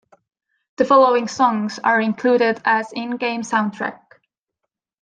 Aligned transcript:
The 0.77 0.85
following 0.85 1.27
songs 1.27 1.77
are 1.77 2.01
included 2.01 2.59
as 2.65 2.91
in-game 2.91 3.43
soundtrack. 3.43 3.99